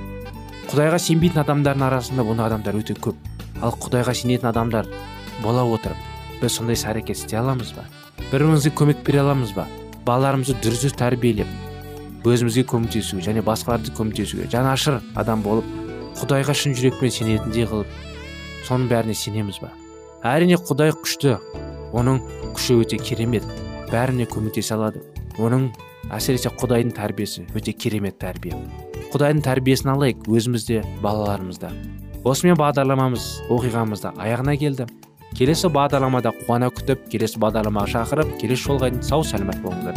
Құдайға 0.70 1.00
сенбейтін 1.02 1.44
адамдардың 1.44 1.86
арасында 1.88 2.26
бұндай 2.28 2.50
адамдар 2.50 2.78
өте 2.80 2.96
көп. 2.96 3.16
Ал 3.62 3.74
құдайға 3.76 4.14
сенетін 4.16 4.52
адамдар 4.52 4.88
бола 5.44 5.66
отырып 5.66 5.98
біз 6.42 6.60
сондай 6.60 6.78
іс 6.78 6.86
әрекет 6.88 7.18
істей 7.18 7.40
аламыз 7.40 7.74
ба? 7.76 7.88
Бір 8.32 8.46
бірімізге 8.46 8.72
көмек 8.78 9.04
бере 9.06 9.24
аламыз 9.24 9.52
ба? 9.58 9.66
Балаларымызды 10.06 10.56
дұрыс 10.64 10.96
тәрбиелеп 10.96 11.50
өзімізге 12.28 12.66
көмектесуге 12.68 13.24
және 13.26 13.44
басқаларды 13.44 13.92
көмектесуге 13.96 14.48
жанашыр 14.52 15.00
адам 15.20 15.44
болып 15.44 15.68
құдайға 16.20 16.56
шын 16.56 16.76
жүрекпен 16.76 17.14
сенетіндей 17.16 17.68
қылып 17.70 17.94
соның 18.68 18.90
бәріне 18.92 19.16
сенеміз 19.16 19.60
ба? 19.64 19.72
Әрине 20.24 20.58
құдай 20.60 20.92
күшті. 20.92 21.38
Оның 21.96 22.20
күші 22.54 22.76
өте 22.84 22.98
керемет. 23.00 23.46
Бәріне 23.90 24.28
көмектесе 24.30 24.76
алады. 24.76 25.02
Оның 25.40 25.70
әсіресе 26.08 26.52
құдайдың 26.60 26.96
тәрбиесі 26.98 27.48
өте 27.56 27.74
керемет 27.74 28.20
тәрбие. 28.22 28.56
Құдайдың 29.14 29.44
тәрбиесін 29.46 29.94
алайық 29.96 30.30
өзімізде 30.30 30.84
балаларымызда 31.04 31.74
осымен 32.28 32.58
бағдарламамыз 32.60 33.28
оқиғамыз 33.52 34.04
аяғына 34.12 34.56
келді. 34.60 34.88
Келесі 35.38 35.70
бағдарламада 35.72 36.34
қуана 36.42 36.72
күтіп 36.74 37.06
келесі 37.12 37.40
бағдарламаға 37.40 37.92
шақырып 37.94 38.34
келесі 38.42 38.66
жолға 38.66 38.90
дейін 38.90 39.06
сау 39.06 39.24
сәлемет 39.24 39.62
болыңыздар. 39.64 39.96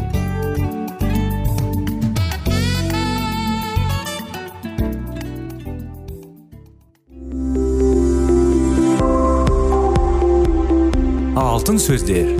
Алтын 11.43 11.81
сөздер. 11.81 12.37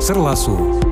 Сырласу. 0.00 0.91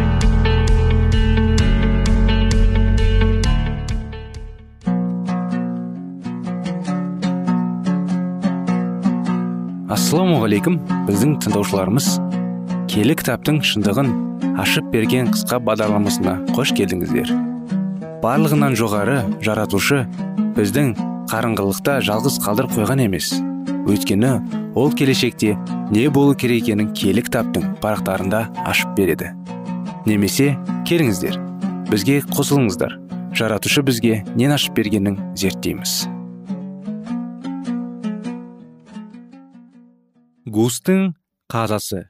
Ассалаумағалейкум 9.91 10.77
біздің 11.07 11.33
тыңдаушыларымыз. 11.43 12.05
Келі 12.91 13.15
кітаптың 13.19 13.57
шындығын 13.67 14.11
ашып 14.61 14.87
берген 14.93 15.31
қысқа 15.33 15.59
бағдарламасына 15.67 16.35
қош 16.55 16.71
келдіңіздер. 16.77 17.33
Барлығынан 18.23 18.77
жоғары 18.79 19.17
жаратушы 19.43 20.05
біздің 20.55 20.93
қарыңғылықта 21.31 21.97
жалғыз 22.07 22.39
қалдырып 22.45 22.75
қойған 22.77 23.03
емес. 23.07 23.33
Өйткені 23.89 24.31
ол 24.79 24.95
келешекте 24.95 25.57
не 25.91 26.07
болу 26.07 26.35
керек 26.39 26.63
екенін 26.63 26.93
киелі 26.95 27.25
кітаптың 27.27 27.75
парақтарында 27.83 28.45
ашып 28.63 28.95
береді. 28.95 29.33
Немесе 30.05 30.53
келіңіздер 30.87 31.35
бізге 31.91 32.21
қосылыңыздар. 32.31 32.95
Жаратушы 33.35 33.83
бізге 33.83 34.23
нен 34.35 34.55
ашып 34.55 34.75
бергенін 34.79 35.19
зерттейміз. 35.35 36.20
Густың 40.51 41.13
қазасы. 41.51 42.09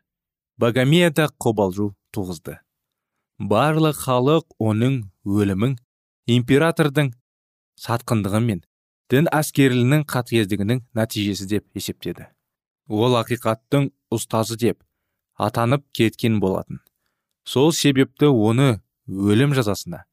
Богомияда 0.58 1.28
қобалжу 1.42 1.92
туғызды. 2.14 2.58
Барлық 3.40 3.98
халық 4.06 4.46
оның 4.62 4.98
өлімін 5.26 5.78
императордың 6.30 7.14
сатқындығы 7.86 8.42
мен 8.46 8.62
дін 9.14 9.30
әскерілінің 9.40 10.06
қатыгездігінің 10.14 10.84
нәтижесі 10.98 11.48
деп 11.54 11.66
есептеді. 11.78 12.30
Ол 12.90 13.18
ақиқаттың 13.22 13.90
ұстазы 14.14 14.58
деп 14.62 14.82
атанып 15.38 15.86
кеткен 15.94 16.40
болатын. 16.40 16.82
Сол 17.46 17.72
себепті 17.74 18.30
оны 18.30 18.82
өлім 19.08 19.56
жазасына 19.58 20.06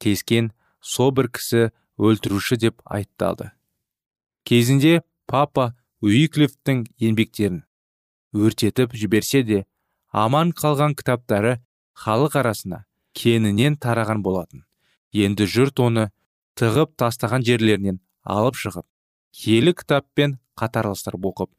кескен 0.00 0.52
со 0.80 1.10
бір 1.14 1.28
кісі 1.34 1.70
өлтіруші 2.00 2.56
деп 2.62 2.80
айтталды 2.84 3.50
кезінде 4.48 5.02
папа 5.26 5.74
уиклифтің 6.00 6.84
еңбектерін 7.02 7.62
өртетіп 8.32 8.94
жіберсе 8.96 9.42
де 9.44 9.64
аман 10.12 10.54
қалған 10.56 10.94
кітаптары 10.96 11.58
халық 12.04 12.38
арасына 12.40 12.84
кеңінен 13.16 13.76
тараған 13.82 14.22
болатын. 14.24 14.64
Енді 15.12 15.44
жұрт 15.50 15.82
оны 15.82 16.06
тығып 16.58 16.94
тастаған 17.00 17.44
жерлерінен 17.46 18.00
алып 18.22 18.56
шығып 18.62 18.86
киелі 19.36 19.74
кітаппен 19.76 20.38
қатарластырып 20.58 21.26
оқып 21.32 21.50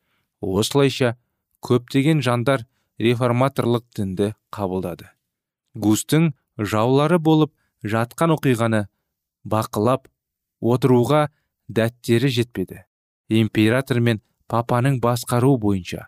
осылайша 0.42 1.16
көптеген 1.62 2.24
жандар 2.26 2.66
реформаторлық 3.00 3.86
дінді 3.96 4.34
қабылдады. 4.54 5.12
Густың 5.76 6.32
жаулары 6.58 7.20
болып 7.20 7.54
жатқан 7.84 8.34
оқиғаны 8.36 8.88
бақылап 9.46 10.08
отыруға 10.62 11.30
дәттері 11.70 12.30
жетпеді. 12.30 12.84
Император 13.30 14.00
мен 14.00 14.22
папаның 14.52 15.00
басқару 15.04 15.56
бойынша 15.64 16.08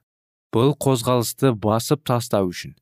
бұл 0.54 0.74
қозғалысты 0.86 1.54
басып 1.66 2.04
тастау 2.08 2.50
үшін 2.52 2.76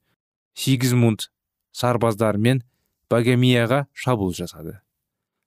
сигизмунд 0.58 1.30
сарбаздарымен 1.72 2.64
богемияға 3.12 3.86
шабуыл 3.94 4.34
жасады. 4.36 4.80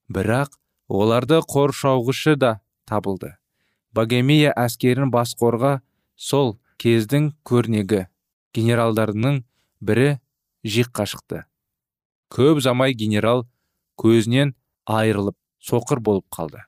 Бірақ 0.09 0.57
оларды 0.89 1.41
қоршауғышы 1.41 2.37
да 2.37 2.61
табылды. 2.89 3.35
Богемия 3.95 4.53
әскерін 4.57 5.11
басқорға 5.15 5.79
сол 6.17 6.59
кездің 6.83 7.33
көрнегі 7.47 8.07
генералдарының 8.57 9.43
бірі 9.81 10.19
жиққа 10.65 11.07
шықты. 11.09 11.45
Көп 12.33 12.61
замай 12.65 12.95
генерал 12.95 13.47
көзінен 14.01 14.55
айырылып 14.85 15.37
соқыр 15.63 16.01
болып 16.01 16.27
қалды. 16.35 16.65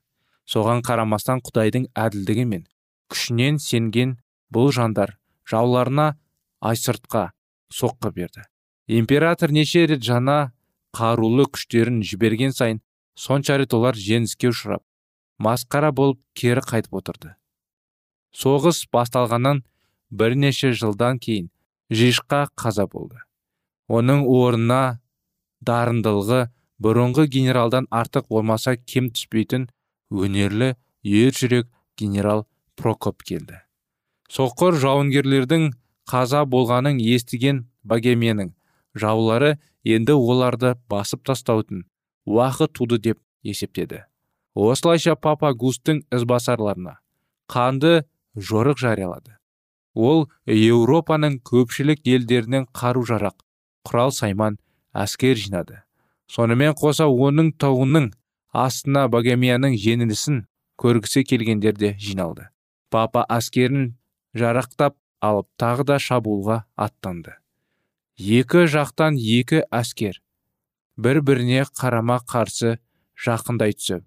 Соған 0.46 0.84
қарамастан 0.86 1.42
құдайдың 1.42 1.90
әділдігі 1.98 2.44
мен 2.46 2.66
күшінен 3.12 3.60
сенген 3.62 4.16
бұл 4.52 4.72
жандар 4.74 5.16
жауларына 5.50 6.16
айсыртқа 6.60 7.30
соққы 7.72 8.12
берді. 8.12 8.46
Император 8.86 9.50
неше 9.50 9.86
рет 9.86 10.02
жаңа 10.06 10.52
қарулы 10.96 11.46
күштерін 11.50 12.02
жіберген 12.06 12.52
сайын 12.54 12.80
сонша 13.18 13.58
рет 13.58 13.74
олар 13.74 13.98
жеңіске 13.98 14.50
ұшырап 14.52 14.82
масқара 15.38 15.92
болып 15.92 16.20
кері 16.34 16.62
қайтып 16.64 16.96
отырды. 17.00 17.34
Соғыс 18.32 18.84
басталғаннан 18.92 19.62
бірнеше 20.10 20.72
жылдан 20.72 21.18
кейін 21.18 21.50
жишқа 21.90 22.46
қаза 22.56 22.86
болды. 22.86 23.18
Оның 23.88 24.24
орнына 24.26 24.98
дарындылығы 25.62 26.46
бұрынғы 26.82 27.26
генералдан 27.32 27.86
артық 27.90 28.28
болмаса 28.28 28.76
кем 28.76 29.10
түспейтін 29.10 29.68
өнерлі 30.10 30.74
ержүрек 31.02 31.68
генерал 31.96 32.46
прокоп 32.76 33.22
келді. 33.26 33.62
Соқыр 34.30 34.76
жауынгерлердің 34.82 35.70
қаза 36.10 36.44
болғанын 36.46 36.98
естіген 37.02 37.64
богемияның 37.84 38.52
жаулары 38.94 39.56
енді 39.84 40.16
оларды 40.16 40.74
басып 40.90 41.24
тастаудың 41.26 41.84
уақыт 42.26 42.72
туды 42.74 42.98
деп 42.98 43.20
есептеді. 43.42 44.04
Осылайша 44.54 45.16
папа 45.16 45.52
густың 45.52 46.02
ізбасарларына 46.14 46.98
қанды 47.52 48.06
жорық 48.34 48.80
жариялады. 48.80 49.36
Ол 49.94 50.26
еуропаның 50.46 51.40
көпшілік 51.44 52.02
елдерінен 52.04 52.66
қару 52.72 53.04
жарақ 53.06 53.36
құрал 53.86 54.12
сайман 54.12 54.58
әскер 54.92 55.38
жинады. 55.38 55.82
Сонымен 56.26 56.74
қоса 56.74 57.06
оның 57.06 57.52
тауының 57.60 58.10
астына 58.52 59.06
богемияның 59.12 59.76
жеңілісін 59.78 60.42
көргісі 60.80 61.22
келгендер 61.24 61.76
де 61.78 61.94
жиналды. 62.00 62.48
Папа 62.96 63.24
әскерін 63.38 63.90
жарақтап 64.40 64.96
алып 65.28 65.48
тағы 65.60 65.86
да 65.90 65.98
шабуылға 66.00 66.62
аттанды. 66.86 67.36
Екі 68.16 68.64
жақтан 68.72 69.18
екі 69.20 69.62
әскер 69.80 70.20
бір 70.96 71.20
біріне 71.28 71.66
қарама 71.76 72.18
қарсы 72.24 72.78
жақындай 73.26 73.76
түсіп 73.76 74.06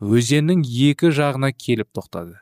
өзеннің 0.00 0.64
екі 0.64 1.12
жағына 1.18 1.52
келіп 1.52 1.90
тоқтады. 1.96 2.40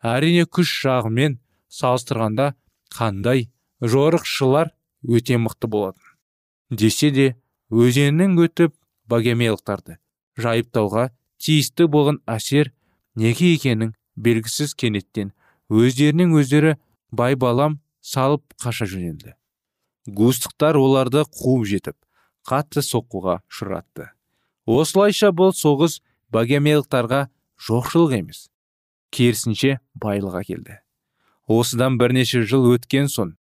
Әрине 0.00 0.46
күш 0.48 0.72
жағымен 0.84 1.38
салыстырғанда 1.68 2.54
қандай 2.96 3.48
жорықшылар 3.80 4.72
өте 5.04 5.36
мықты 5.36 5.68
болатын. 5.68 6.04
Десе 6.70 7.10
де 7.10 7.26
өзеннің 7.70 8.36
өтіп 8.46 8.74
богемиялықтарды 9.10 9.98
жайыптауға 10.40 11.10
тиісті 11.40 11.88
болған 11.92 12.20
әсер 12.28 12.72
неге 13.16 13.54
екенін 13.54 13.94
белгісіз 14.16 14.74
кенеттен 14.74 15.32
өздерінен 15.70 16.34
өздері 16.38 16.76
байбалам 17.10 17.80
салып 18.00 18.42
қаша 18.62 18.86
жөнелді. 18.90 19.34
Густықтар 20.06 20.78
оларды 20.80 21.24
қуып 21.28 21.66
жетіп 21.68 21.96
қатты 22.46 22.82
соққыға 22.82 23.40
ұшыратты. 23.50 24.10
Осылайша 24.66 25.30
бұл 25.36 25.52
соғыс 25.54 26.00
богемиялықтарға 26.32 27.26
жоқшылық 27.60 28.16
емес 28.18 28.48
керісінше 29.10 29.78
байлық 29.94 30.44
келді. 30.46 30.78
осыдан 31.46 31.98
бірнеше 31.98 32.42
жыл 32.46 32.68
өткен 32.74 33.08
соң 33.10 33.34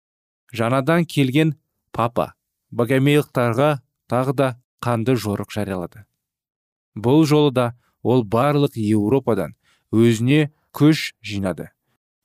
жаңадан 0.55 1.05
келген 1.05 1.55
папа 1.91 2.33
богемиялықтарға 2.71 3.81
тағы 4.07 4.33
да 4.33 4.47
қанды 4.81 5.17
жорық 5.19 5.51
жариялады. 5.51 6.05
Бұл 6.95 7.25
жолы 7.27 7.51
да 7.51 7.65
ол 8.03 8.23
барлық 8.23 8.77
еуропадан 8.79 9.55
өзіне 9.91 10.51
күш 10.77 11.13
жинады. 11.25 11.71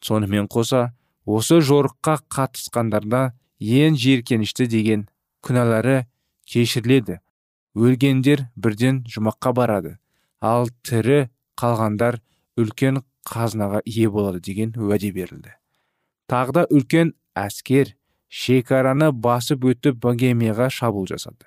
Сонымен 0.05 0.49
қоса 0.53 0.91
осы 1.25 1.61
жорыққа 1.65 2.19
қатысқандарда 2.29 3.33
ең 3.62 3.97
жиіркенішті 3.97 4.67
деген 4.69 5.07
күнәлары 5.47 6.05
кешіріледі. 6.51 7.21
Өлгендер 7.73 8.49
бірден 8.57 9.01
жұмаққа 9.09 9.55
барады 9.57 9.97
ал 10.43 10.69
тірі 10.85 11.31
қалғандар 11.57 12.19
үлкен 12.61 13.01
қазынаға 13.25 13.81
ие 13.87 14.11
болады 14.11 14.43
деген 14.45 14.75
уәде 14.77 15.12
берілді. 15.15 15.55
Тағы 16.29 16.53
да 16.59 16.67
үлкен 16.69 17.15
әскер 17.38 17.95
шекараны 18.29 19.12
басып 19.12 19.65
өтіп 19.71 20.01
богемияға 20.03 20.69
шабуыл 20.69 21.07
жасады. 21.09 21.47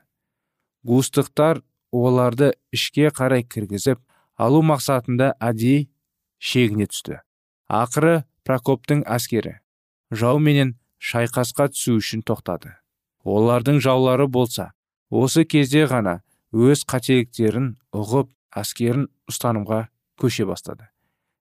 Густықтар 0.86 1.62
оларды 1.92 2.54
ішке 2.74 3.12
қарай 3.14 3.44
кіргізіп 3.44 4.00
алу 4.38 4.64
мақсатында 4.66 5.34
әдейі 5.42 5.88
шегіне 6.40 6.88
түсті. 6.92 7.22
Ақыры 7.70 8.24
прокоптың 8.46 9.04
әскері 9.10 9.60
жауменен 10.12 10.76
шайқасқа 11.02 11.70
түсу 11.74 11.98
үшін 12.00 12.24
тоқтады. 12.26 12.76
Олардың 13.26 13.82
жаулары 13.82 14.28
болса 14.28 14.72
осы 15.10 15.46
кезде 15.46 15.86
ғана 15.90 16.22
өз 16.54 16.86
қателіктерін 16.90 17.74
ұғып 17.96 18.30
әскерін 18.56 19.08
ұстанымға 19.32 19.88
көше 20.22 20.46
бастады. 20.48 20.88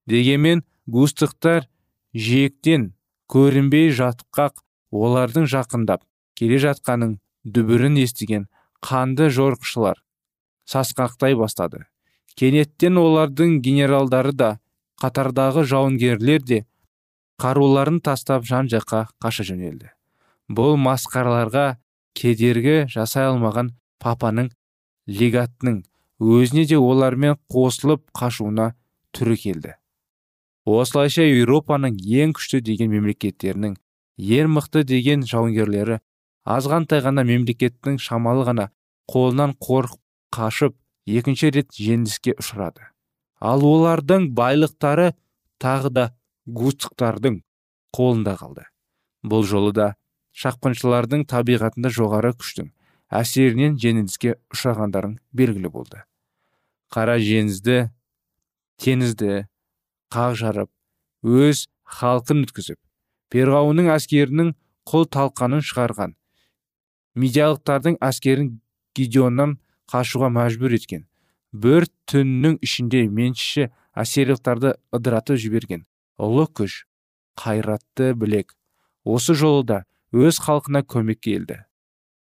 Дегенмен 0.09 0.65
густықтар 0.87 1.69
жиектен 2.15 2.93
көрінбей 3.31 3.93
жатқақ 3.95 4.65
олардың 4.95 5.47
жақындап 5.51 6.05
келе 6.39 6.59
жатқанын 6.63 7.19
дүбірін 7.45 8.01
естіген 8.03 8.49
қанды 8.85 9.31
жорықшылар 9.31 10.01
сасқақтай 10.69 11.37
бастады. 11.39 11.85
Кенеттен 12.35 12.99
олардың 12.99 13.61
генералдары 13.63 14.33
да 14.33 14.51
қатардағы 15.03 15.65
жауынгерлер 15.69 16.43
де 16.43 16.65
қаруларын 17.41 18.01
тастап 18.05 18.45
жан 18.47 18.69
жаққа 18.71 19.07
қаша 19.23 19.47
жөнелді. 19.49 19.91
Бұл 20.49 20.77
масқараларға 20.79 21.79
кедергі 22.15 22.85
жасай 22.93 23.27
алмаған 23.31 23.73
папаның 24.03 24.53
легатының 25.09 25.83
өзіне 26.21 26.67
де 26.71 26.79
олармен 26.79 27.39
қосылып 27.51 28.07
қашуына 28.15 28.73
түрі 29.17 29.37
келді. 29.41 29.75
Осылайша 30.65 31.27
еуропаның 31.27 31.99
ең 31.99 32.33
күшті 32.39 32.63
деген 32.65 32.93
мемлекеттерінің 32.95 33.77
ең 34.39 34.55
мықты 34.55 34.85
деген 34.89 35.27
жауынгерлері 35.29 35.99
азғантай 36.45 37.03
ғана 37.05 37.25
мемлекеттің 37.29 37.99
шамалы 38.01 38.47
ғана 38.49 38.71
қолынан 39.11 39.57
қорқып 39.61 40.01
қашып 40.33 40.77
екінші 41.07 41.51
рет 41.59 41.73
жеңіліске 41.77 42.39
ұшырады. 42.41 42.94
Ал 43.45 43.65
олардың 43.69 44.31
байлықтары 44.39 45.11
тағы 45.61 45.91
да 45.99 46.05
густықтардың 46.47 47.43
қолында 47.97 48.35
қалды. 48.41 48.65
Бұл 49.25 49.45
жолы 49.49 49.73
да 49.77 49.89
шапқыншылардың 50.43 51.27
табиғатында 51.31 51.93
жоғары 51.95 52.33
күштің 52.41 52.73
әсерінен 53.15 53.77
жеңіліске 53.81 54.37
ұшырағандарың 54.55 55.19
белгілі 55.33 55.71
болды. 55.73 56.03
Қара 56.93 57.19
жеңізді 57.21 57.79
теңізді 58.83 59.45
қақ 60.15 60.37
жарып 60.41 60.71
өз 61.25 61.67
халқын 62.01 62.45
өткізіп 62.47 62.79
перғауынның 63.35 63.91
әскерінің 63.95 64.53
құл 64.91 65.09
талқанын 65.17 65.65
шығарған 65.65 66.15
медиалықтардың 67.19 67.99
әскерін 68.09 68.51
гидеоннан 68.99 69.59
қашуға 69.91 70.31
мәжбүр 70.35 70.77
еткен 70.79 71.07
бір 71.55 71.87
түннің 72.11 72.59
ішінде 72.67 73.05
менші 73.09 73.69
ассириялықтарды 73.95 74.75
ыдыратып 74.95 75.39
жіберген. 75.39 75.85
Ұлы 76.19 76.49
күш 76.51 76.85
қайратты 77.39 78.13
білек. 78.19 78.57
Осы 79.05 79.37
жолы 79.39 79.63
да 79.65 79.79
өз 80.13 80.41
халқына 80.43 80.83
көмек 80.83 81.23
келді. 81.23 81.63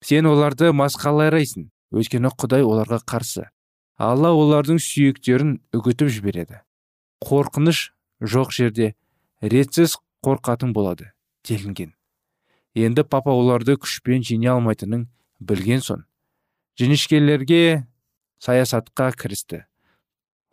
Сен 0.06 0.30
оларды 0.30 0.70
масқаларайсың 0.78 1.70
өйткені 1.92 2.32
құдай 2.38 2.66
оларға 2.66 3.02
қарсы. 3.02 3.48
Алла 3.98 4.34
олардың 4.38 4.78
сүйектерін 4.78 5.58
үгітіп 5.74 6.14
жібереді. 6.14 6.62
Қорқыныш 7.26 7.92
жоқ 8.22 8.54
жерде 8.54 8.94
ретсіз 9.42 9.98
қорқатын 10.22 10.74
болады 10.78 11.12
делінген. 11.48 11.96
Енді 12.78 13.02
папа 13.02 13.34
оларды 13.34 13.74
күшпен 13.82 14.22
жеңе 14.22 14.54
алмайтынын 14.54 15.08
білген 15.42 15.82
соң 15.82 16.06
жіңішкелерге 16.78 17.88
саясатқа 18.44 19.12
кірісті. 19.18 19.64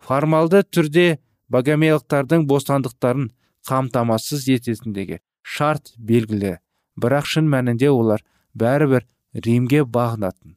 Формалды 0.00 0.62
түрде 0.64 1.18
богомеялықтардың 1.52 2.46
бостандықтарын 2.50 3.30
қамтамасыз 3.68 4.48
ететіндегі 4.56 5.20
шарт 5.42 5.94
белгілі 5.98 6.58
бірақ 7.00 7.28
шын 7.32 7.48
мәнінде 7.50 7.88
олар 7.92 8.24
бәрібір 8.54 9.06
римге 9.46 9.84
бағынатын. 9.84 10.56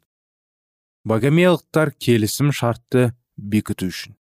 Богомеялықтар 1.08 1.94
келісім 1.96 2.52
шартты 2.52 3.12
бекіту 3.38 3.88
үшін 3.92 4.18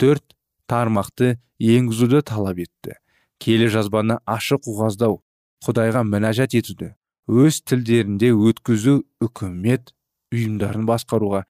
төрт 0.00 0.36
тармақты 0.70 1.36
енгізуді 1.60 2.22
талап 2.24 2.60
етті. 2.64 2.96
Келі 3.40 3.68
жазбаны 3.72 4.18
ашық 4.28 4.68
ұғаздау 4.70 5.20
құдайға 5.64 6.04
мінәжат 6.08 6.56
етуді 6.56 6.94
өз 7.28 7.60
тілдерінде 7.68 8.32
өткізу 8.32 9.00
үкімет 9.24 9.92
ұйымдарын 10.32 10.86
басқаруға 10.88 11.44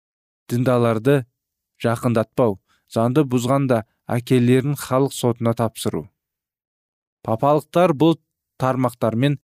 діндаларды 0.50 1.24
жақындатпау 1.82 2.58
заңды 2.92 3.24
бұзғанда 3.32 3.84
әкелерін 4.10 4.76
халық 4.78 5.14
сотына 5.14 5.54
тапсыру. 5.58 6.08
Папалықтар 7.22 7.94
бұл 7.94 8.18
тармақтармен 8.60 9.38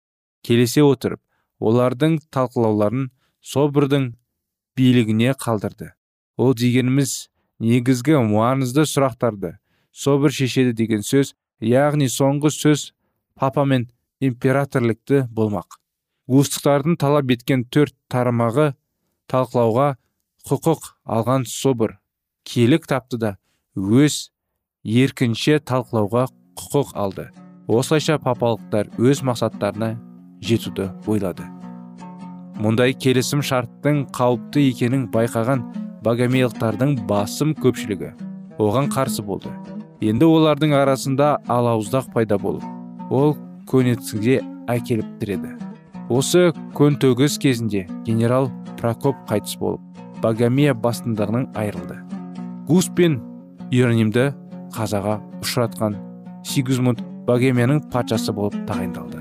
келесе 0.47 0.85
отырып 0.87 1.21
олардың 1.61 2.19
талқылауларын 2.35 3.11
собордың 3.45 4.13
билігіне 4.79 5.35
қалдырды. 5.45 5.93
Ол 6.37 6.55
дегеніміз 6.59 7.29
негізгі 7.63 8.19
маңызды 8.31 8.87
сұрақтарды 8.91 9.57
собор 9.93 10.33
шешеді 10.35 10.75
деген 10.75 11.05
сөз 11.07 11.35
яғни 11.63 12.09
соңғы 12.11 12.51
сөз 12.55 12.91
папа 13.39 13.65
мен 13.65 13.87
императорлікті 14.21 15.27
болмақ. 15.31 15.79
Густықтардың 16.31 16.97
талап 16.99 17.31
еткен 17.31 17.67
төрт 17.69 17.95
тармағы 18.11 18.73
талқылауға 19.31 19.95
құқық 20.45 20.91
алған 21.09 21.47
собор 21.49 21.95
киелі 22.45 22.77
тапты 22.85 23.17
да 23.17 23.31
өз 23.81 24.29
еркінше 24.85 25.57
талқылауға 25.65 26.27
құқық 26.61 26.91
алды. 27.01 27.31
Осылайша 27.65 28.19
папалықтар 28.21 28.91
өз 29.01 29.23
мақсаттарына 29.25 29.95
жетуді 30.45 30.91
ойлады. 31.09 31.47
Мұндай 32.61 32.93
келісім 32.93 33.41
шарттың 33.41 34.03
қауіпті 34.13 34.67
екенін 34.69 35.07
байқаған 35.15 35.65
богомейлықтардың 36.05 36.93
басым 37.09 37.57
көпшілігі 37.65 38.13
оған 38.61 38.93
қарсы 38.93 39.25
болды. 39.25 39.49
Енді 40.05 40.29
олардың 40.29 40.77
арасында 40.77 41.39
алауыздақ 41.49 42.13
пайда 42.13 42.37
болып 42.37 42.69
ол 43.09 43.33
көнетсізге 43.73 44.43
әкеліп 44.69 45.09
тіреді. 45.25 45.57
Осы 46.13 46.51
көнтөгіс 46.77 47.41
кезінде 47.41 47.87
генерал 48.05 48.53
прокоп 48.77 49.17
қайтыс 49.25 49.57
болып 49.57 49.81
богомия 50.25 50.73
бастындығынан 50.73 51.51
айырылды. 51.53 51.99
Гус 52.65 52.89
пен 52.97 53.19
иеронимді 53.71 54.31
қазаға 54.73 55.19
ұшыратқан 55.45 55.99
сигизмунд 56.49 57.03
богемияның 57.29 57.83
патшасы 57.93 58.33
болып 58.33 58.57
тағайындалды. 58.65 59.21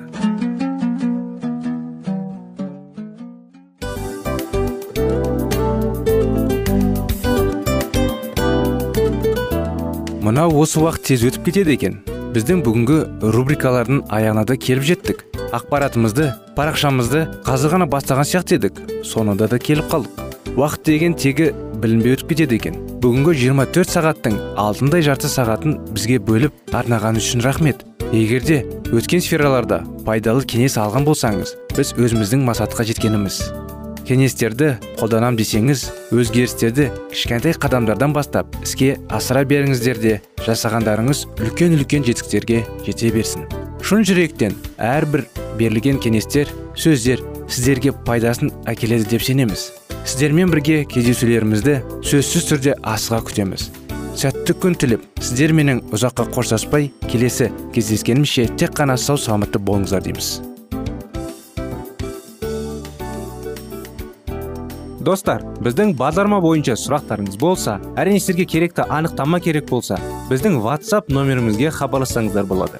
Мынау 10.24 10.56
осы 10.64 10.80
уақыт 10.80 11.10
тез 11.12 11.28
өтіп 11.28 11.50
кетеді 11.50 11.76
екен. 11.76 12.00
Біздің 12.34 12.64
бүгінгі 12.64 13.02
рубрикалардың 13.36 14.06
аяғына 14.08 14.48
да 14.48 14.56
келіп 14.56 14.88
жеттік. 14.88 15.28
Ақпаратымызды 15.54 16.32
парақшамызды 16.56 17.28
қазір 17.46 17.76
ғана 17.76 17.92
бастаған 17.92 18.26
сияқты 18.26 18.62
едік. 18.62 18.80
Соңында 19.06 19.52
да 19.52 19.60
келіп 19.60 19.92
қалдық. 19.92 20.23
Уақыт 20.58 20.86
деген 20.86 21.16
тегі 21.18 21.50
білінбей 21.82 22.14
өтіп 22.14 22.30
кетеді 22.34 22.60
екен. 22.60 22.76
Бүгінгі 23.02 23.34
24 23.40 23.90
сағаттың 23.90 24.38
алтындай 24.62 25.02
жарты 25.06 25.32
сағатын 25.32 25.80
бізге 25.96 26.20
бөліп 26.22 26.76
арнаған 26.78 27.18
үшін 27.18 27.42
рахмет. 27.42 27.82
Егерде 28.14 28.62
өткен 28.94 29.24
сфераларда 29.26 29.82
пайдалы 30.06 30.46
кеңес 30.46 30.78
алған 30.78 31.08
болсаңыз 31.10 31.56
біз 31.74 31.96
өзіміздің 31.98 32.46
мақсатқа 32.46 32.86
жеткеніміз. 32.92 33.42
Кеңестерді 34.06 34.76
қолданам 35.00 35.40
десеңіз 35.40 35.88
өзгерістерді 36.14 36.90
кішкентай 37.10 37.58
қадамдардан 37.58 38.14
бастап 38.14 38.54
іске 38.62 38.98
асыра 39.10 39.46
беріңіздер 39.48 40.02
де 40.04 40.18
жасағандарыңыз 40.44 41.26
үлкен 41.40 41.80
үлкен 41.80 42.04
жетістіктерге 42.04 42.66
жете 42.84 43.14
берсін 43.16 43.48
шын 43.84 44.04
жүректен 44.08 44.58
әрбір 44.80 45.24
берілген 45.56 46.04
кеңестер 46.04 46.52
сөздер 46.76 47.24
сіздерге 47.48 47.94
пайдасын 48.06 48.52
әкеледі 48.70 49.10
деп 49.14 49.24
сенеміз. 49.26 49.72
Сіздермен 50.04 50.52
бірге 50.52 50.84
кездесулерімізді 50.90 51.80
сөзсіз 52.04 52.48
түрде 52.50 52.78
асыға 52.84 53.22
күтеміз. 53.30 53.70
Сәтті 54.20 54.54
күн 54.62 54.76
тілеп 54.78 55.06
сіздер 55.24 55.56
менің 55.58 55.80
ұзаққа 55.96 56.28
қоштаспай 56.36 56.92
келесі 57.10 57.48
кездескенімізше 57.74 58.50
тек 58.62 58.76
қана 58.78 58.98
сау 58.98 59.18
саламатты 59.18 59.58
болыңыздар 59.58 60.04
дейміз. 60.06 60.36
Достар 65.04 65.42
біздің 65.60 65.96
бағдарлама 66.00 66.40
бойынша 66.44 66.78
сұрақтарыңыз 66.80 67.40
болса 67.42 67.80
әрине 68.00 68.22
сіздерге 68.22 68.46
керекті 68.54 68.86
анықтама 68.88 69.42
керек 69.44 69.68
болса 69.72 69.98
біздің 70.30 70.62
whatsapp 70.64 71.10
нөмірімізге 71.12 71.74
хабарлассаңыздар 71.76 72.48
болады. 72.48 72.80